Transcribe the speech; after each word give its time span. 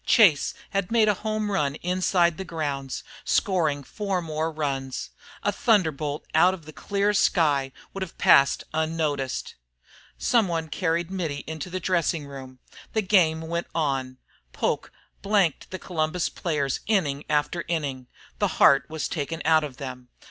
Chase 0.03 0.55
had 0.71 0.91
made 0.91 1.07
a 1.07 1.13
home 1.21 1.51
run 1.51 1.75
inside 1.75 2.37
the 2.39 2.43
grounds, 2.43 3.03
scoring 3.23 3.83
four 3.83 4.19
more 4.19 4.51
runs! 4.51 5.11
A 5.43 5.51
thunderbolt 5.51 6.25
out 6.33 6.55
of 6.55 6.65
the 6.65 6.73
clear 6.73 7.13
sky 7.13 7.71
would 7.93 8.01
have 8.01 8.17
passed 8.17 8.63
unnoticed. 8.73 9.53
Somebody 10.17 10.69
carried 10.69 11.11
Mittie 11.11 11.43
into 11.45 11.69
the 11.69 11.79
dressing 11.79 12.25
room. 12.25 12.57
The 12.93 13.03
game 13.03 13.41
went 13.41 13.67
on. 13.75 14.17
Poke 14.53 14.91
blanked 15.21 15.69
the 15.69 15.77
Columbus 15.77 16.29
players 16.29 16.79
inning 16.87 17.23
after 17.29 17.63
inning. 17.67 18.07
The 18.39 18.57
heart 18.57 18.89
was 18.89 19.07
taken 19.07 19.39
out 19.45 19.63
of 19.63 19.77
them. 19.77 20.07